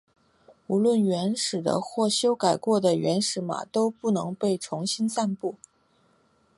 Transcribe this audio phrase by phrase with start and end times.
[0.65, 5.53] 无论原始的或修改过的原始码都不能被重新散布。